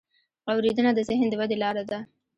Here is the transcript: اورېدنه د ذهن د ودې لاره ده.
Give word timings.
اورېدنه 0.51 0.91
د 0.95 0.99
ذهن 1.09 1.27
د 1.29 1.33
ودې 1.39 1.57
لاره 1.63 1.83
ده. 1.89 1.99